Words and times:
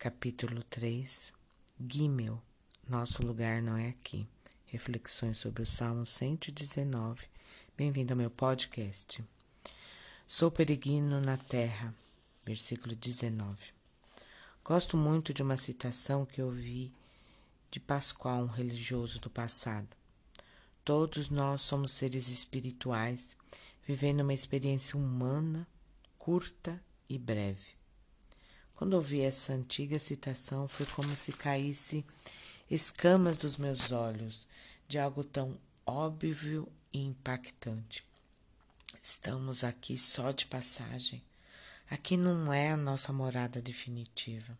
capítulo 0.00 0.62
3, 0.62 1.30
Gimel, 1.78 2.40
nosso 2.88 3.22
lugar 3.22 3.60
não 3.60 3.76
é 3.76 3.90
aqui. 3.90 4.26
Reflexões 4.64 5.36
sobre 5.36 5.62
o 5.62 5.66
Salmo 5.66 6.06
119. 6.06 7.26
Bem-vindo 7.76 8.14
ao 8.14 8.16
meu 8.16 8.30
podcast. 8.30 9.22
Sou 10.26 10.50
peregrino 10.50 11.20
na 11.20 11.36
terra, 11.36 11.94
versículo 12.42 12.96
19. 12.96 13.58
Gosto 14.64 14.96
muito 14.96 15.34
de 15.34 15.42
uma 15.42 15.58
citação 15.58 16.24
que 16.24 16.40
ouvi 16.40 16.90
de 17.70 17.78
Pascoal, 17.78 18.44
um 18.44 18.46
religioso 18.46 19.20
do 19.20 19.28
passado. 19.28 19.88
Todos 20.82 21.28
nós 21.28 21.60
somos 21.60 21.90
seres 21.90 22.26
espirituais, 22.28 23.36
vivendo 23.86 24.22
uma 24.22 24.32
experiência 24.32 24.98
humana, 24.98 25.68
curta 26.16 26.82
e 27.06 27.18
breve. 27.18 27.79
Quando 28.80 28.94
ouvi 28.94 29.20
essa 29.20 29.52
antiga 29.52 29.98
citação, 29.98 30.66
foi 30.66 30.86
como 30.86 31.14
se 31.14 31.34
caísse 31.34 32.02
escamas 32.70 33.36
dos 33.36 33.58
meus 33.58 33.92
olhos 33.92 34.46
de 34.88 34.98
algo 34.98 35.22
tão 35.22 35.60
óbvio 35.84 36.66
e 36.90 36.98
impactante. 37.04 38.02
Estamos 39.02 39.64
aqui 39.64 39.98
só 39.98 40.30
de 40.30 40.46
passagem. 40.46 41.22
Aqui 41.90 42.16
não 42.16 42.50
é 42.50 42.70
a 42.70 42.76
nossa 42.76 43.12
morada 43.12 43.60
definitiva. 43.60 44.58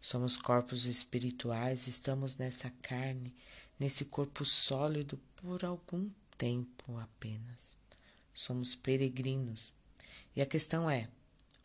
Somos 0.00 0.36
corpos 0.36 0.84
espirituais, 0.84 1.86
estamos 1.86 2.34
nessa 2.34 2.68
carne, 2.82 3.32
nesse 3.78 4.06
corpo 4.06 4.44
sólido 4.44 5.20
por 5.36 5.64
algum 5.64 6.10
tempo 6.36 6.98
apenas. 6.98 7.76
Somos 8.34 8.74
peregrinos. 8.74 9.72
E 10.34 10.42
a 10.42 10.46
questão 10.46 10.90
é: 10.90 11.08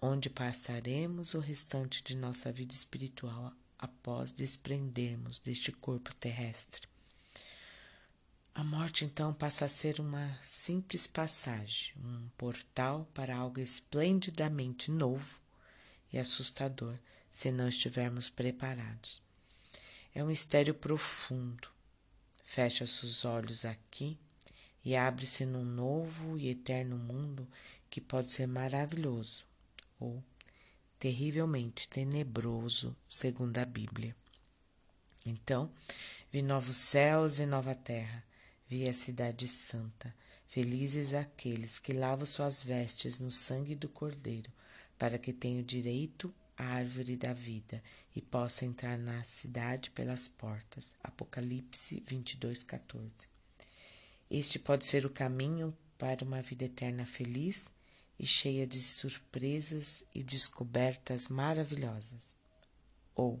onde 0.00 0.30
passaremos 0.30 1.34
o 1.34 1.40
restante 1.40 2.02
de 2.04 2.16
nossa 2.16 2.52
vida 2.52 2.72
espiritual 2.72 3.52
após 3.76 4.32
desprendermos 4.32 5.40
deste 5.40 5.72
corpo 5.72 6.14
terrestre. 6.14 6.86
A 8.54 8.62
morte 8.62 9.04
então 9.04 9.34
passa 9.34 9.64
a 9.64 9.68
ser 9.68 10.00
uma 10.00 10.38
simples 10.42 11.06
passagem, 11.06 11.94
um 11.96 12.28
portal 12.36 13.08
para 13.12 13.36
algo 13.36 13.60
esplendidamente 13.60 14.90
novo 14.90 15.40
e 16.12 16.18
assustador 16.18 16.96
se 17.30 17.50
não 17.50 17.68
estivermos 17.68 18.30
preparados. 18.30 19.20
É 20.14 20.22
um 20.22 20.28
mistério 20.28 20.74
profundo. 20.74 21.68
Fecha 22.44 22.86
seus 22.86 23.24
olhos 23.24 23.64
aqui 23.64 24.18
e 24.84 24.96
abre-se 24.96 25.44
num 25.44 25.64
novo 25.64 26.38
e 26.38 26.48
eterno 26.48 26.96
mundo 26.96 27.46
que 27.90 28.00
pode 28.00 28.30
ser 28.30 28.46
maravilhoso 28.46 29.47
ou 29.98 30.22
terrivelmente 30.98 31.88
tenebroso, 31.88 32.96
segundo 33.08 33.58
a 33.58 33.64
Bíblia. 33.64 34.14
Então, 35.24 35.70
vi 36.32 36.42
novos 36.42 36.76
céus 36.76 37.38
e 37.38 37.46
nova 37.46 37.74
terra, 37.74 38.24
vi 38.66 38.88
a 38.88 38.94
cidade 38.94 39.46
santa. 39.46 40.14
Felizes 40.46 41.12
aqueles 41.12 41.78
que 41.78 41.92
lavam 41.92 42.24
suas 42.24 42.62
vestes 42.62 43.18
no 43.18 43.30
sangue 43.30 43.74
do 43.74 43.88
Cordeiro, 43.88 44.50
para 44.98 45.18
que 45.18 45.32
tenham 45.32 45.62
direito 45.62 46.34
à 46.56 46.64
árvore 46.64 47.16
da 47.16 47.32
vida 47.32 47.82
e 48.16 48.22
possa 48.22 48.64
entrar 48.64 48.98
na 48.98 49.22
cidade 49.22 49.90
pelas 49.90 50.26
portas. 50.26 50.94
Apocalipse 51.02 52.02
22, 52.06 52.62
14. 52.62 53.12
Este 54.30 54.58
pode 54.58 54.86
ser 54.86 55.06
o 55.06 55.10
caminho 55.10 55.76
para 55.96 56.24
uma 56.24 56.42
vida 56.42 56.64
eterna 56.64 57.04
feliz 57.04 57.70
e 58.18 58.26
cheia 58.26 58.66
de 58.66 58.80
surpresas 58.80 60.04
e 60.14 60.22
descobertas 60.22 61.28
maravilhosas. 61.28 62.34
Ou, 63.14 63.40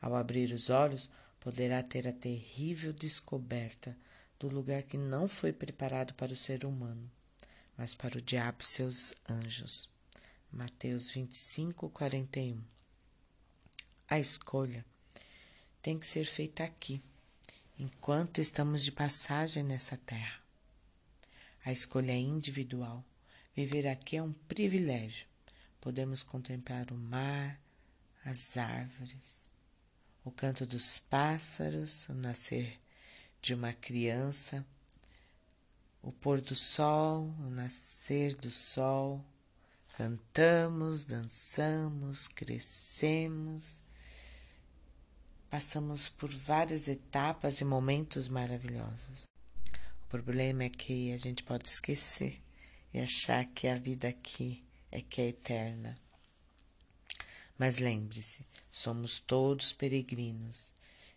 ao 0.00 0.16
abrir 0.16 0.52
os 0.52 0.70
olhos, 0.70 1.08
poderá 1.38 1.82
ter 1.82 2.08
a 2.08 2.12
terrível 2.12 2.92
descoberta 2.92 3.96
do 4.38 4.48
lugar 4.48 4.82
que 4.82 4.96
não 4.96 5.28
foi 5.28 5.52
preparado 5.52 6.14
para 6.14 6.32
o 6.32 6.36
ser 6.36 6.64
humano, 6.64 7.10
mas 7.76 7.94
para 7.94 8.18
o 8.18 8.22
diabo 8.22 8.58
e 8.62 8.66
seus 8.66 9.14
anjos. 9.28 9.88
Mateus 10.50 11.10
25, 11.10 11.88
41. 11.90 12.60
A 14.08 14.18
escolha 14.18 14.84
tem 15.80 15.98
que 15.98 16.06
ser 16.06 16.24
feita 16.24 16.64
aqui, 16.64 17.00
enquanto 17.78 18.40
estamos 18.40 18.84
de 18.84 18.90
passagem 18.90 19.62
nessa 19.62 19.96
terra. 19.96 20.40
A 21.64 21.70
escolha 21.70 22.12
é 22.12 22.16
individual 22.16 23.04
Viver 23.54 23.88
aqui 23.88 24.16
é 24.16 24.22
um 24.22 24.32
privilégio. 24.32 25.26
Podemos 25.80 26.22
contemplar 26.22 26.92
o 26.92 26.96
mar, 26.96 27.60
as 28.24 28.56
árvores, 28.56 29.48
o 30.24 30.30
canto 30.30 30.64
dos 30.64 30.98
pássaros, 30.98 32.08
o 32.08 32.14
nascer 32.14 32.78
de 33.42 33.54
uma 33.54 33.72
criança, 33.72 34.64
o 36.00 36.12
pôr 36.12 36.40
do 36.40 36.54
sol, 36.54 37.34
o 37.40 37.50
nascer 37.50 38.34
do 38.36 38.50
sol. 38.50 39.24
Cantamos, 39.96 41.04
dançamos, 41.04 42.28
crescemos, 42.28 43.82
passamos 45.50 46.08
por 46.08 46.30
várias 46.30 46.86
etapas 46.86 47.60
e 47.60 47.64
momentos 47.64 48.28
maravilhosos. 48.28 49.24
O 50.04 50.06
problema 50.08 50.62
é 50.62 50.68
que 50.68 51.12
a 51.12 51.16
gente 51.16 51.42
pode 51.42 51.68
esquecer 51.68 52.38
e 52.92 53.00
achar 53.00 53.44
que 53.46 53.68
a 53.68 53.76
vida 53.76 54.08
aqui 54.08 54.62
é 54.90 55.00
que 55.00 55.20
é 55.20 55.28
eterna. 55.28 55.98
Mas 57.58 57.78
lembre-se, 57.78 58.44
somos 58.70 59.20
todos 59.20 59.72
peregrinos. 59.72 60.72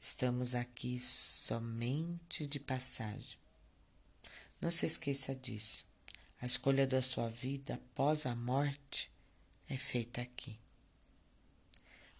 Estamos 0.00 0.54
aqui 0.54 1.00
somente 1.00 2.46
de 2.46 2.60
passagem. 2.60 3.38
Não 4.60 4.70
se 4.70 4.84
esqueça 4.84 5.34
disso. 5.34 5.86
A 6.40 6.46
escolha 6.46 6.86
da 6.86 7.00
sua 7.00 7.28
vida 7.28 7.74
após 7.74 8.26
a 8.26 8.34
morte 8.34 9.10
é 9.68 9.78
feita 9.78 10.20
aqui. 10.20 10.58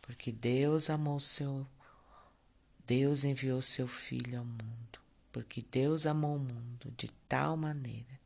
Porque 0.00 0.33
Deus 0.33 0.88
amou 0.88 1.21
seu 1.21 1.66
Deus 2.87 3.25
enviou 3.25 3.60
seu 3.62 3.88
filho 3.88 4.38
ao 4.38 4.44
mundo. 4.44 5.00
Porque 5.33 5.62
Deus 5.71 6.06
amou 6.06 6.37
o 6.37 6.38
mundo 6.38 6.91
de 6.97 7.09
tal 7.28 7.56
maneira 7.56 8.23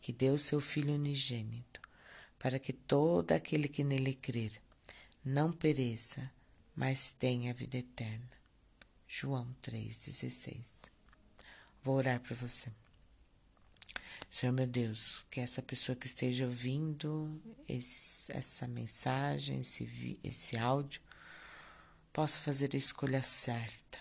que 0.00 0.12
deu 0.12 0.38
seu 0.38 0.60
Filho 0.60 0.94
unigênito, 0.94 1.80
para 2.38 2.58
que 2.58 2.72
todo 2.72 3.32
aquele 3.32 3.68
que 3.68 3.84
nele 3.84 4.14
crer 4.14 4.52
não 5.24 5.52
pereça, 5.52 6.30
mas 6.74 7.12
tenha 7.12 7.52
vida 7.52 7.78
eterna. 7.78 8.30
João 9.06 9.54
3,16. 9.62 10.90
Vou 11.82 11.96
orar 11.96 12.20
para 12.20 12.34
você. 12.36 12.70
Senhor 14.30 14.52
meu 14.52 14.66
Deus, 14.66 15.26
que 15.30 15.40
essa 15.40 15.60
pessoa 15.60 15.96
que 15.96 16.06
esteja 16.06 16.44
ouvindo 16.44 17.42
esse, 17.68 18.30
essa 18.32 18.68
mensagem, 18.68 19.58
esse, 19.58 20.18
esse 20.22 20.56
áudio, 20.56 21.00
possa 22.12 22.38
fazer 22.38 22.70
a 22.74 22.78
escolha 22.78 23.22
certa. 23.22 23.98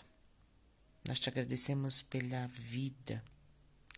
Nós 1.08 1.20
te 1.20 1.30
agradecemos 1.30 2.04
pela 2.04 2.46
vida. 2.48 3.24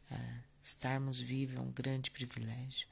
Ah, 0.09 0.39
Estarmos 0.63 1.19
vivos 1.19 1.57
é 1.57 1.61
um 1.61 1.71
grande 1.71 2.11
privilégio. 2.11 2.87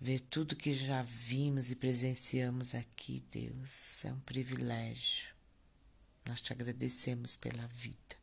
Ver 0.00 0.20
tudo 0.20 0.56
que 0.56 0.72
já 0.72 1.02
vimos 1.02 1.70
e 1.70 1.76
presenciamos 1.76 2.74
aqui, 2.74 3.24
Deus, 3.30 4.04
é 4.04 4.12
um 4.12 4.20
privilégio. 4.20 5.32
Nós 6.26 6.40
te 6.40 6.52
agradecemos 6.52 7.36
pela 7.36 7.66
vida. 7.68 8.16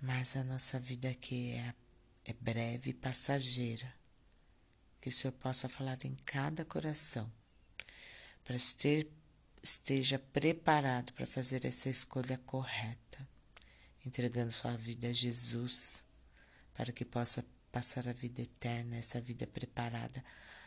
Mas 0.00 0.36
a 0.36 0.42
nossa 0.42 0.80
vida 0.80 1.08
aqui 1.08 1.52
é, 1.52 1.74
é 2.24 2.32
breve 2.32 2.90
e 2.90 2.94
passageira. 2.94 3.94
Que 5.00 5.08
o 5.08 5.12
Senhor 5.12 5.32
possa 5.32 5.68
falar 5.68 5.98
em 6.04 6.14
cada 6.24 6.64
coração, 6.64 7.32
para 8.44 8.56
ter, 8.78 9.10
esteja 9.62 10.18
preparado 10.18 11.12
para 11.12 11.26
fazer 11.26 11.64
essa 11.64 11.88
escolha 11.88 12.38
correta, 12.38 13.28
entregando 14.04 14.52
sua 14.52 14.76
vida 14.76 15.08
a 15.08 15.12
Jesus 15.12 16.04
para 16.74 16.92
que 16.92 17.04
possa 17.04 17.44
passar 17.70 18.08
a 18.08 18.12
vida 18.12 18.42
eterna, 18.42 18.96
essa 18.96 19.20
vida 19.20 19.46
preparada 19.46 20.22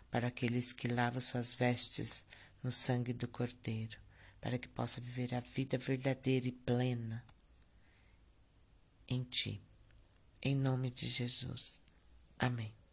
para 0.10 0.28
aqueles 0.28 0.72
que 0.74 0.88
lavam 0.88 1.22
suas 1.22 1.54
vestes 1.54 2.26
no 2.64 2.72
sangue 2.72 3.14
do 3.14 3.28
Cordeiro, 3.28 3.98
para 4.42 4.58
que 4.58 4.68
possa 4.68 5.02
viver 5.02 5.36
a 5.36 5.40
vida 5.40 5.78
verdadeira 5.78 6.48
e 6.48 6.52
plena 6.52 7.24
em 9.08 9.24
Ti. 9.24 9.62
Em 10.42 10.56
nome 10.56 10.92
de 10.92 11.10
Jesus. 11.10 11.82
Amém. 12.38 12.85